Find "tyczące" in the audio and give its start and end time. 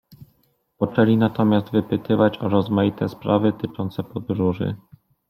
3.53-4.03